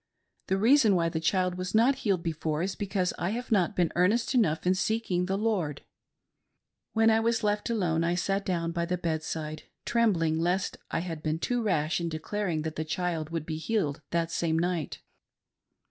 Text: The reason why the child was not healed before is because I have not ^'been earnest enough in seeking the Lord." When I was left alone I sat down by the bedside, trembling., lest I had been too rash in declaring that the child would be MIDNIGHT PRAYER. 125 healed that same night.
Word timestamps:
The 0.47 0.57
reason 0.57 0.95
why 0.95 1.09
the 1.09 1.19
child 1.19 1.59
was 1.59 1.75
not 1.75 1.97
healed 1.97 2.23
before 2.23 2.63
is 2.63 2.73
because 2.73 3.13
I 3.19 3.29
have 3.37 3.51
not 3.51 3.75
^'been 3.75 3.91
earnest 3.93 4.33
enough 4.33 4.65
in 4.65 4.73
seeking 4.73 5.27
the 5.27 5.37
Lord." 5.37 5.83
When 6.93 7.11
I 7.11 7.19
was 7.19 7.43
left 7.43 7.69
alone 7.69 8.03
I 8.03 8.15
sat 8.15 8.43
down 8.43 8.71
by 8.71 8.85
the 8.87 8.97
bedside, 8.97 9.65
trembling., 9.85 10.39
lest 10.39 10.77
I 10.89 11.01
had 11.01 11.21
been 11.21 11.37
too 11.37 11.61
rash 11.61 12.01
in 12.01 12.09
declaring 12.09 12.63
that 12.63 12.77
the 12.77 12.83
child 12.83 13.29
would 13.29 13.45
be 13.45 13.57
MIDNIGHT 13.57 13.67
PRAYER. 13.67 13.77
125 13.77 13.99
healed 13.99 14.01
that 14.09 14.31
same 14.31 14.57
night. 14.57 15.01